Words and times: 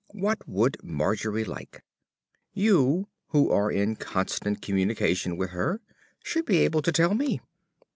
What 0.15 0.49
would 0.49 0.83
Margery 0.83 1.43
like? 1.43 1.83
You, 2.53 3.07
who 3.27 3.51
are 3.51 3.71
in 3.71 3.95
constant 3.97 4.59
communication 4.59 5.37
with 5.37 5.51
her, 5.51 5.79
should 6.23 6.45
be 6.47 6.57
able 6.57 6.81
to 6.81 6.91
tell 6.91 7.13
me. 7.13 7.39